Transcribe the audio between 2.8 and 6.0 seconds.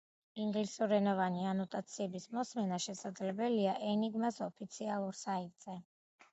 შესაძლებელია ენიგმას ოფიციალურ საიტზე.